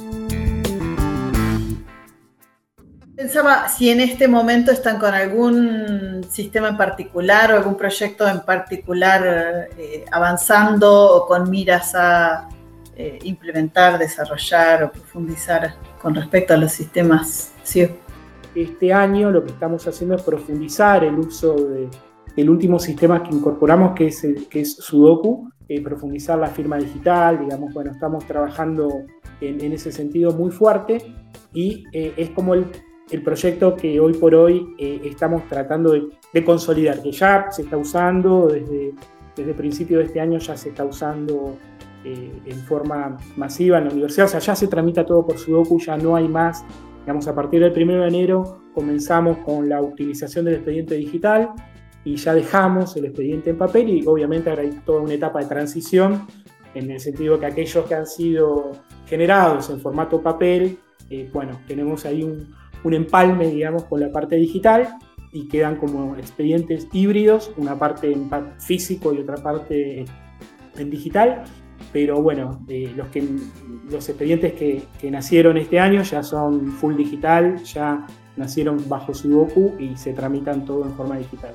Pensaba 3.15 3.67
si 3.67 3.89
en 3.89 3.99
este 3.99 4.27
momento 4.27 4.71
están 4.71 4.97
con 4.97 5.13
algún 5.13 6.25
sistema 6.27 6.69
en 6.69 6.77
particular 6.77 7.51
o 7.51 7.57
algún 7.57 7.75
proyecto 7.75 8.27
en 8.27 8.39
particular 8.39 9.69
eh, 9.77 10.05
avanzando 10.11 11.17
o 11.17 11.27
con 11.27 11.49
miras 11.49 11.93
a 11.93 12.49
eh, 12.95 13.19
implementar, 13.23 13.99
desarrollar 13.99 14.85
o 14.85 14.91
profundizar 14.91 15.75
con 16.01 16.15
respecto 16.15 16.55
a 16.55 16.57
los 16.57 16.71
sistemas 16.71 17.51
CIO. 17.63 17.89
Este 18.55 18.91
año 18.91 19.29
lo 19.29 19.43
que 19.43 19.51
estamos 19.51 19.87
haciendo 19.87 20.15
es 20.15 20.23
profundizar 20.23 21.03
el 21.03 21.19
uso 21.19 21.55
del 22.35 22.49
último 22.49 22.79
sistema 22.79 23.21
que 23.21 23.35
incorporamos, 23.35 23.93
que 23.93 24.07
es, 24.07 24.25
que 24.49 24.61
es 24.61 24.77
Sudoku, 24.77 25.50
eh, 25.73 25.79
profundizar 25.81 26.37
la 26.37 26.47
firma 26.47 26.75
digital, 26.75 27.39
digamos, 27.39 27.73
bueno, 27.73 27.91
estamos 27.91 28.25
trabajando 28.25 29.05
en, 29.39 29.71
ese 29.71 29.89
sentido 29.89 30.33
muy 30.33 30.51
fuerte 30.51 30.97
y 31.53 31.85
eh, 31.93 32.13
es 32.17 32.31
como 32.31 32.55
el, 32.55 32.65
el, 33.09 33.23
proyecto 33.23 33.77
que 33.77 33.97
hoy 33.97 34.11
por 34.15 34.35
hoy 34.35 34.67
eh, 34.77 34.99
estamos 35.05 35.47
tratando 35.47 35.93
de, 35.93 36.43
consolidar, 36.43 37.01
que 37.01 37.13
ya 37.13 37.49
se 37.51 37.61
está 37.61 37.77
usando 37.77 38.47
desde, 38.47 38.93
desde 39.33 39.53
principio 39.53 39.99
de 39.99 40.03
este 40.07 40.19
año, 40.19 40.39
ya 40.39 40.57
se 40.57 40.69
está 40.69 40.83
usando 40.83 41.55
en 42.03 42.57
forma 42.67 43.15
masiva 43.37 43.77
en 43.77 43.85
la 43.85 43.91
universidad, 43.91 44.25
o 44.25 44.29
sea, 44.29 44.41
ya 44.41 44.55
se 44.57 44.67
tramita 44.67 45.05
todo 45.05 45.25
por 45.25 45.37
Sudoku, 45.37 45.79
ya 45.79 45.95
no 45.95 46.17
hay 46.17 46.27
más, 46.27 46.65
digamos, 47.01 47.29
a 47.29 47.33
partir 47.33 47.61
del 47.61 47.71
1 47.71 48.01
de 48.01 48.07
enero 48.09 48.61
comenzamos 48.73 49.37
con 49.45 49.69
la 49.69 49.81
utilización 49.81 50.43
del 50.43 50.55
expediente 50.55 50.95
digital, 50.95 51.51
y 52.03 52.15
ya 52.15 52.33
dejamos 52.33 52.95
el 52.97 53.05
expediente 53.05 53.51
en 53.51 53.57
papel 53.57 53.89
y 53.89 54.05
obviamente 54.05 54.49
ahora 54.49 54.63
hay 54.63 54.71
toda 54.85 55.01
una 55.01 55.13
etapa 55.13 55.39
de 55.39 55.45
transición 55.45 56.25
en 56.73 56.89
el 56.91 56.99
sentido 56.99 57.39
que 57.39 57.45
aquellos 57.45 57.85
que 57.85 57.95
han 57.95 58.07
sido 58.07 58.71
generados 59.05 59.69
en 59.69 59.79
formato 59.79 60.21
papel, 60.21 60.77
eh, 61.09 61.29
bueno, 61.33 61.59
tenemos 61.67 62.05
ahí 62.05 62.23
un, 62.23 62.53
un, 62.83 62.93
empalme, 62.93 63.47
digamos, 63.47 63.83
con 63.85 63.99
la 63.99 64.11
parte 64.11 64.37
digital 64.37 64.97
y 65.33 65.47
quedan 65.47 65.75
como 65.75 66.15
expedientes 66.15 66.87
híbridos, 66.93 67.51
una 67.57 67.77
parte 67.77 68.11
en 68.11 68.29
físico 68.59 69.13
y 69.13 69.19
otra 69.19 69.35
parte 69.35 70.05
en 70.77 70.89
digital. 70.89 71.43
Pero 71.91 72.21
bueno, 72.21 72.63
eh, 72.69 72.93
los, 72.95 73.07
que, 73.07 73.27
los 73.89 74.07
expedientes 74.07 74.53
que, 74.53 74.83
que 74.99 75.11
nacieron 75.11 75.57
este 75.57 75.79
año 75.79 76.03
ya 76.03 76.23
son 76.23 76.71
full 76.71 76.95
digital, 76.95 77.61
ya 77.63 78.05
nacieron 78.37 78.87
bajo 78.87 79.13
Sudoku 79.13 79.73
y 79.79 79.97
se 79.97 80.13
tramitan 80.13 80.63
todo 80.63 80.85
en 80.85 80.91
forma 80.93 81.17
digital. 81.17 81.53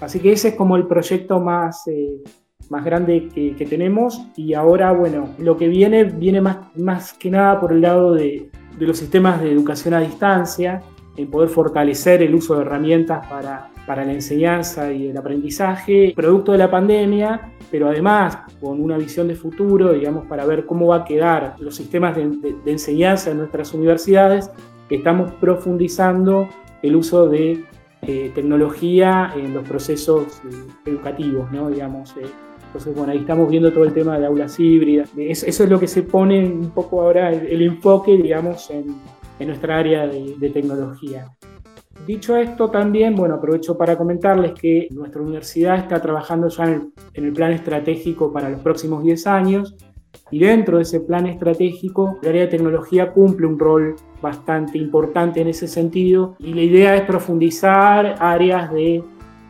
Así 0.00 0.20
que 0.20 0.32
ese 0.32 0.48
es 0.48 0.54
como 0.54 0.76
el 0.76 0.86
proyecto 0.86 1.40
más, 1.40 1.86
eh, 1.88 2.22
más 2.68 2.84
grande 2.84 3.28
que, 3.28 3.66
tenemos. 3.66 4.22
Y 4.36 4.54
ahora, 4.54 4.92
bueno, 4.92 5.30
lo 5.38 5.56
que 5.56 5.68
viene 5.68 6.04
viene 6.04 6.40
más, 6.40 6.58
más 6.76 7.12
que 7.12 7.30
nada 7.30 7.60
por 7.60 7.72
el 7.72 7.82
lado 7.82 8.14
de, 8.14 8.50
de 8.78 8.86
los 8.86 8.98
sistemas 8.98 9.40
de 9.42 9.52
educación 9.52 9.94
a 9.94 10.00
distancia, 10.00 10.82
en 11.16 11.30
poder 11.30 11.48
fortalecer 11.48 12.22
el 12.22 12.34
uso 12.34 12.54
de 12.54 12.62
herramientas 12.62 13.26
para, 13.26 13.70
para 13.86 14.04
la 14.04 14.12
enseñanza 14.12 14.90
y 14.92 15.08
el 15.08 15.16
aprendizaje, 15.16 16.12
producto 16.16 16.52
de 16.52 16.58
la 16.58 16.70
pandemia, 16.70 17.52
pero 17.70 17.88
además 17.88 18.38
con 18.60 18.80
una 18.80 18.96
visión 18.96 19.28
de 19.28 19.34
futuro, 19.34 19.92
digamos, 19.92 20.26
para 20.26 20.46
ver 20.46 20.64
cómo 20.64 20.86
va 20.88 20.96
a 20.96 21.04
quedar 21.04 21.56
los 21.58 21.74
sistemas 21.74 22.16
de, 22.16 22.54
de 22.64 22.70
enseñanza 22.70 23.30
en 23.30 23.38
nuestras 23.38 23.74
universidades, 23.74 24.50
estamos 24.90 25.32
profundizando 25.34 26.48
el 26.82 26.96
uso 26.96 27.28
de 27.28 27.64
eh, 28.02 28.32
tecnología 28.34 29.32
en 29.36 29.52
los 29.52 29.68
procesos 29.68 30.40
eh, 30.44 30.90
educativos, 30.90 31.52
¿no? 31.52 31.68
Digamos, 31.68 32.16
eh, 32.16 32.26
entonces, 32.66 32.94
bueno, 32.94 33.12
ahí 33.12 33.18
estamos 33.18 33.50
viendo 33.50 33.72
todo 33.72 33.84
el 33.84 33.92
tema 33.92 34.18
de 34.18 34.26
aulas 34.26 34.58
híbridas. 34.58 35.10
Eso, 35.16 35.46
es 35.46 35.68
lo 35.68 35.78
que 35.78 35.88
se 35.88 36.02
pone 36.02 36.46
un 36.46 36.70
poco 36.70 37.02
ahora 37.02 37.30
el, 37.30 37.62
enfoque, 37.62 38.16
digamos, 38.16 38.70
en, 38.70 38.94
en 39.38 39.48
nuestra 39.48 39.78
área 39.78 40.06
de, 40.06 40.36
de, 40.38 40.50
tecnología. 40.50 41.26
Dicho 42.06 42.36
esto, 42.36 42.70
también, 42.70 43.16
bueno, 43.16 43.34
aprovecho 43.34 43.76
para 43.76 43.98
comentarles 43.98 44.52
que 44.52 44.88
nuestra 44.92 45.20
universidad 45.20 45.78
está 45.78 46.00
trabajando 46.00 46.48
ya 46.48 46.64
en 46.64 46.72
el, 46.72 46.92
en 47.14 47.24
el 47.24 47.32
plan 47.32 47.52
estratégico 47.52 48.32
para 48.32 48.48
los 48.48 48.60
próximos 48.60 49.02
10 49.02 49.26
años 49.26 49.76
y 50.30 50.38
dentro 50.38 50.76
de 50.76 50.84
ese 50.84 51.00
plan 51.00 51.26
estratégico, 51.26 52.18
el 52.22 52.28
área 52.28 52.42
de 52.42 52.48
tecnología 52.48 53.12
cumple 53.12 53.46
un 53.46 53.58
rol 53.58 53.96
bastante 54.22 54.78
importante 54.78 55.40
en 55.40 55.48
ese 55.48 55.66
sentido 55.66 56.36
y 56.38 56.54
la 56.54 56.62
idea 56.62 56.96
es 56.96 57.02
profundizar 57.02 58.16
áreas 58.20 58.72
de 58.72 58.96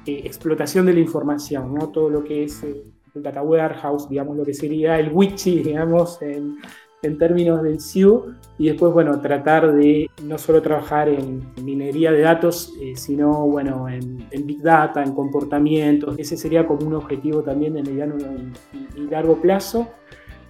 eh, 0.06 0.22
explotación 0.24 0.86
de 0.86 0.94
la 0.94 1.00
información, 1.00 1.74
¿no? 1.74 1.88
todo 1.88 2.08
lo 2.08 2.24
que 2.24 2.44
es 2.44 2.62
eh, 2.62 2.82
el 3.14 3.22
data 3.22 3.42
warehouse, 3.42 4.08
digamos 4.08 4.36
lo 4.36 4.44
que 4.44 4.54
sería 4.54 4.98
el 4.98 5.12
Witchy, 5.12 5.58
digamos, 5.62 6.22
en, 6.22 6.56
en 7.02 7.18
términos 7.18 7.62
del 7.62 7.80
SIU, 7.80 8.34
y 8.56 8.68
después, 8.68 8.92
bueno, 8.92 9.20
tratar 9.20 9.74
de 9.74 10.08
no 10.22 10.38
solo 10.38 10.62
trabajar 10.62 11.08
en 11.08 11.42
minería 11.62 12.12
de 12.12 12.20
datos, 12.20 12.72
eh, 12.80 12.94
sino, 12.96 13.46
bueno, 13.46 13.88
en, 13.88 14.26
en, 14.30 14.46
Big 14.46 14.62
Data, 14.62 15.02
en 15.02 15.14
comportamientos. 15.14 16.18
Ese 16.18 16.36
sería 16.36 16.66
como 16.66 16.86
un 16.86 16.94
objetivo 16.94 17.42
también 17.42 17.74
de 17.74 17.82
mediano 17.82 18.16
y, 18.18 19.00
y 19.00 19.06
largo 19.06 19.40
plazo. 19.40 19.88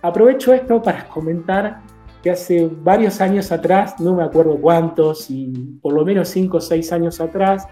Aprovecho 0.02 0.52
esto 0.54 0.82
para 0.82 1.06
comentar 1.08 1.82
que 2.22 2.30
hace 2.30 2.70
varios 2.82 3.20
años 3.20 3.50
atrás, 3.50 3.98
no 4.00 4.14
me 4.14 4.22
acuerdo 4.22 4.56
cuántos, 4.60 5.30
y 5.30 5.78
por 5.80 5.94
lo 5.94 6.04
menos 6.04 6.28
5 6.28 6.56
o 6.56 6.60
6 6.60 6.92
años 6.92 7.20
atrás, 7.20 7.66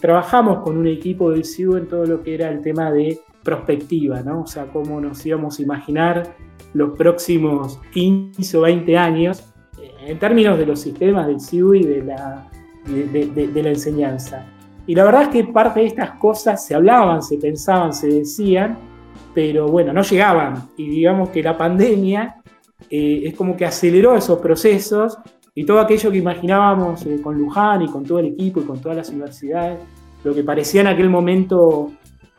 trabajamos 0.00 0.60
con 0.60 0.78
un 0.78 0.86
equipo 0.86 1.30
del 1.30 1.44
CIU 1.44 1.76
en 1.76 1.88
todo 1.88 2.04
lo 2.06 2.22
que 2.22 2.34
era 2.34 2.48
el 2.48 2.60
tema 2.62 2.90
de 2.90 3.20
prospectiva, 3.42 4.22
¿no? 4.22 4.42
O 4.42 4.46
sea, 4.46 4.66
cómo 4.66 5.00
nos 5.00 5.24
íbamos 5.24 5.58
a 5.58 5.62
imaginar 5.62 6.34
los 6.72 6.96
próximos 6.96 7.80
15 7.92 8.56
o 8.56 8.60
20 8.62 8.96
años 8.96 9.44
en 10.06 10.18
términos 10.18 10.58
de 10.58 10.66
los 10.66 10.80
sistemas 10.80 11.26
del 11.26 11.40
CIU 11.40 11.74
y 11.74 11.84
de 11.84 12.02
la, 12.02 12.48
de, 12.86 13.62
la 13.62 13.68
enseñanza. 13.70 14.46
Y 14.86 14.94
la 14.94 15.04
verdad 15.04 15.22
es 15.22 15.28
que 15.28 15.44
parte 15.44 15.80
de 15.80 15.86
estas 15.86 16.12
cosas 16.12 16.64
se 16.64 16.74
hablaban, 16.74 17.22
se 17.22 17.36
pensaban, 17.36 17.92
se 17.92 18.08
decían, 18.08 18.78
pero 19.34 19.68
bueno, 19.68 19.92
no 19.92 20.02
llegaban. 20.02 20.70
Y 20.76 20.88
digamos 20.88 21.30
que 21.30 21.42
la 21.42 21.56
pandemia 21.56 22.36
eh, 22.88 23.22
es 23.24 23.34
como 23.34 23.56
que 23.56 23.64
aceleró 23.64 24.16
esos 24.16 24.38
procesos 24.38 25.18
y 25.54 25.64
todo 25.64 25.80
aquello 25.80 26.10
que 26.10 26.18
imaginábamos 26.18 27.04
eh, 27.06 27.20
con 27.22 27.36
Luján 27.38 27.82
y 27.82 27.88
con 27.88 28.04
todo 28.04 28.18
el 28.20 28.26
equipo 28.26 28.60
y 28.60 28.64
con 28.64 28.80
todas 28.80 28.96
las 28.96 29.10
universidades, 29.10 29.78
lo 30.24 30.34
que 30.34 30.44
parecía 30.44 30.82
en 30.82 30.86
aquel 30.88 31.10
momento 31.10 31.90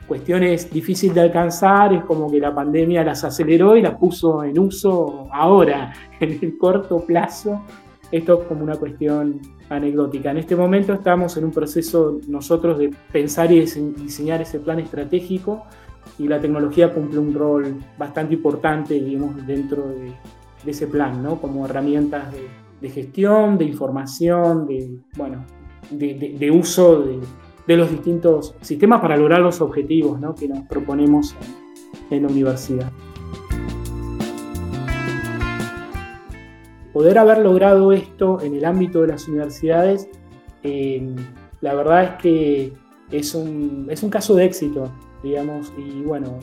cuestiones 0.07 0.71
difíciles 0.71 1.15
de 1.15 1.21
alcanzar, 1.21 1.93
es 1.93 2.03
como 2.03 2.29
que 2.29 2.39
la 2.39 2.53
pandemia 2.53 3.03
las 3.03 3.23
aceleró 3.23 3.77
y 3.77 3.81
las 3.81 3.95
puso 3.95 4.43
en 4.43 4.59
uso 4.59 5.29
ahora, 5.31 5.93
en 6.19 6.39
el 6.41 6.57
corto 6.57 7.05
plazo. 7.05 7.61
Esto 8.11 8.41
es 8.41 8.47
como 8.47 8.63
una 8.63 8.75
cuestión 8.75 9.39
anecdótica. 9.69 10.31
En 10.31 10.37
este 10.37 10.55
momento 10.55 10.91
estamos 10.91 11.37
en 11.37 11.45
un 11.45 11.51
proceso 11.51 12.19
nosotros 12.27 12.77
de 12.77 12.93
pensar 13.11 13.53
y 13.53 13.61
diseñar 13.61 14.41
ese 14.41 14.59
plan 14.59 14.79
estratégico 14.79 15.63
y 16.21 16.27
la 16.27 16.39
tecnología 16.39 16.93
cumple 16.93 17.17
un 17.17 17.33
rol 17.33 17.77
bastante 17.97 18.35
importante, 18.35 18.93
digamos, 18.93 19.35
dentro 19.47 19.87
de, 19.87 20.13
ese 20.63 20.85
plan, 20.85 21.23
¿no? 21.23 21.41
Como 21.41 21.65
herramientas 21.65 22.31
de, 22.79 22.89
gestión, 22.89 23.57
de 23.57 23.65
información, 23.65 24.67
de, 24.67 24.99
bueno, 25.17 25.43
de, 25.89 26.51
uso 26.51 27.01
de, 27.01 27.75
los 27.75 27.89
distintos 27.89 28.53
sistemas 28.61 29.01
para 29.01 29.17
lograr 29.17 29.39
los 29.39 29.61
objetivos 29.61 30.19
que 30.39 30.47
nos 30.47 30.59
proponemos 30.67 31.35
en, 32.11 32.21
la 32.21 32.29
universidad. 32.29 32.91
Poder 36.93 37.17
haber 37.17 37.39
logrado 37.39 37.93
esto 37.93 38.41
en 38.41 38.53
el 38.53 38.65
ámbito 38.65 39.01
de 39.01 39.07
las 39.07 39.27
universidades, 39.27 40.07
eh, 40.61 41.15
la 41.61 41.73
verdad 41.73 42.03
es 42.03 42.21
que 42.21 42.73
es 43.09 43.33
un, 43.33 43.87
es 43.89 44.03
un 44.03 44.11
caso 44.11 44.35
de 44.35 44.45
éxito, 44.45 44.91
digamos, 45.23 45.71
y 45.77 46.01
bueno, 46.01 46.39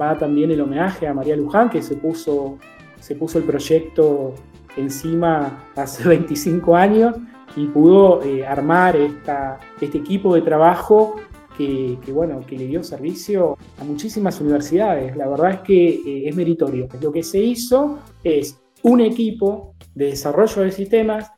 va 0.00 0.16
también 0.18 0.50
el 0.50 0.60
homenaje 0.60 1.06
a 1.06 1.14
María 1.14 1.36
Luján, 1.36 1.70
que 1.70 1.82
se 1.82 1.96
puso, 1.96 2.58
se 3.00 3.14
puso 3.14 3.38
el 3.38 3.44
proyecto 3.44 4.34
encima 4.76 5.64
hace 5.76 6.08
25 6.08 6.76
años 6.76 7.16
y 7.56 7.66
pudo 7.66 8.22
eh, 8.22 8.46
armar 8.46 8.96
esta, 8.96 9.58
este 9.80 9.98
equipo 9.98 10.34
de 10.34 10.42
trabajo 10.42 11.16
que, 11.56 11.98
bueno, 12.12 12.40
que 12.46 12.56
le 12.56 12.68
dio 12.68 12.84
servicio 12.84 13.58
a 13.80 13.84
muchísimas 13.84 14.40
universidades. 14.40 15.16
La 15.16 15.28
verdad 15.28 15.54
es 15.54 15.60
que 15.62 15.88
eh, 15.88 16.28
es 16.28 16.36
meritorio. 16.36 16.86
Lo 17.00 17.10
que 17.10 17.24
se 17.24 17.40
hizo 17.40 17.98
es 18.22 18.60
un 18.84 19.00
equipo 19.00 19.74
de 19.92 20.06
desarrollo 20.06 20.62
de 20.62 20.70
sistemas 20.70 21.32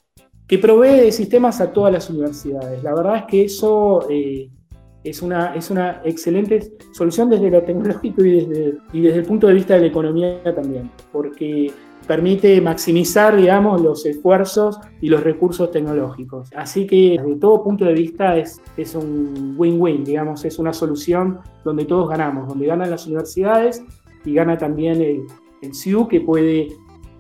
que 0.47 0.59
provee 0.59 1.01
de 1.01 1.13
sistemas 1.13 1.63
a 1.63 1.73
todas 1.73 1.93
las 1.93 2.11
universidades. 2.11 2.83
La 2.83 2.95
verdad 2.95 3.17
es 3.17 3.25
que 3.25 3.45
eso 3.45 4.07
eh, 4.11 4.51
es, 5.05 5.23
una, 5.23 5.55
es 5.55 5.71
una 5.71 6.03
excelente 6.05 6.73
solución 6.93 7.31
desde 7.31 7.51
lo 7.51 7.63
tecnológico 7.63 8.25
y 8.25 8.45
desde, 8.45 8.79
y 8.93 9.01
desde 9.01 9.21
el 9.21 9.25
punto 9.25 9.47
de 9.47 9.55
vista 9.55 9.75
de 9.75 9.81
la 9.81 9.87
economía 9.87 10.43
también, 10.55 10.91
porque 11.13 11.73
permite 12.07 12.61
maximizar, 12.61 13.37
digamos, 13.37 13.81
los 13.81 14.05
esfuerzos 14.05 14.81
y 15.01 15.09
los 15.09 15.23
recursos 15.23 15.71
tecnológicos. 15.71 16.51
Así 16.57 16.87
que 16.87 17.17
desde 17.19 17.37
todo 17.37 17.63
punto 17.63 17.85
de 17.85 17.95
vista 17.95 18.37
es, 18.37 18.61
es 18.77 18.95
un 18.95 19.55
win-win, 19.57 20.05
digamos, 20.05 20.45
es 20.45 20.59
una 20.59 20.73
solución 20.73 21.39
donde 21.65 21.85
todos 21.85 22.09
ganamos, 22.09 22.49
donde 22.49 22.67
ganan 22.67 22.91
las 22.91 23.07
universidades 23.07 23.83
y 24.25 24.35
gana 24.35 24.59
también 24.59 25.01
el, 25.01 25.23
el 25.63 25.75
CIU 25.75 26.09
que 26.09 26.21
puede, 26.21 26.69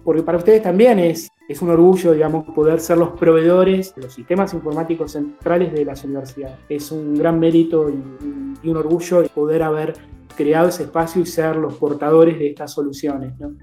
porque 0.05 0.22
para 0.22 0.38
ustedes 0.38 0.62
también 0.62 0.98
es, 0.98 1.31
es 1.50 1.60
un 1.62 1.70
orgullo, 1.70 2.12
digamos, 2.12 2.44
poder 2.54 2.78
ser 2.78 2.96
los 2.96 3.08
proveedores 3.18 3.92
de 3.96 4.02
los 4.02 4.14
sistemas 4.14 4.54
informáticos 4.54 5.10
centrales 5.10 5.72
de 5.72 5.84
las 5.84 6.04
universidades. 6.04 6.56
Es 6.68 6.92
un 6.92 7.16
gran 7.16 7.40
mérito 7.40 7.90
y, 7.90 8.68
un 8.68 8.76
orgullo 8.76 9.24
poder 9.34 9.64
haber 9.64 9.94
creado 10.36 10.68
ese 10.68 10.84
espacio 10.84 11.20
y 11.20 11.26
ser 11.26 11.56
los 11.56 11.74
portadores 11.74 12.38
de 12.38 12.50
estas 12.50 12.72
soluciones. 12.72 13.36
¿no? 13.40 13.56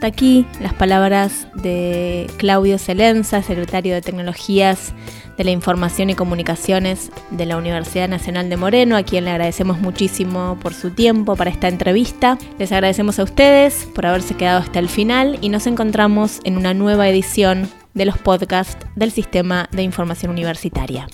aquí 0.00 0.46
las 0.60 0.74
palabras 0.74 1.46
de 1.62 2.28
Claudio 2.38 2.78
Celenza, 2.78 3.42
secretario 3.42 3.94
de 3.94 4.00
Tecnologías 4.00 4.94
de 5.36 5.44
la 5.44 5.50
Información 5.50 6.10
y 6.10 6.14
Comunicaciones 6.14 7.10
de 7.30 7.46
la 7.46 7.56
Universidad 7.56 8.08
Nacional 8.08 8.48
de 8.48 8.56
Moreno, 8.56 8.96
a 8.96 9.02
quien 9.02 9.24
le 9.24 9.30
agradecemos 9.30 9.80
muchísimo 9.80 10.58
por 10.60 10.74
su 10.74 10.90
tiempo 10.90 11.36
para 11.36 11.50
esta 11.50 11.68
entrevista. 11.68 12.38
Les 12.58 12.72
agradecemos 12.72 13.18
a 13.18 13.24
ustedes 13.24 13.86
por 13.94 14.06
haberse 14.06 14.34
quedado 14.34 14.60
hasta 14.60 14.78
el 14.78 14.88
final 14.88 15.38
y 15.40 15.48
nos 15.48 15.66
encontramos 15.66 16.40
en 16.44 16.56
una 16.56 16.74
nueva 16.74 17.08
edición 17.08 17.68
de 17.94 18.06
los 18.06 18.18
podcasts 18.18 18.86
del 18.96 19.10
Sistema 19.10 19.68
de 19.72 19.82
Información 19.82 20.30
Universitaria. 20.30 21.06